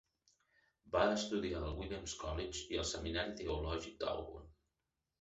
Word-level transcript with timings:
Va 0.95 1.03
estudiar 1.17 1.61
al 1.67 1.77
Williams 1.83 2.17
College 2.23 2.65
i 2.75 2.83
al 2.87 2.91
Seminari 2.95 3.39
teològic 3.45 4.05
d'Auburn. 4.05 4.53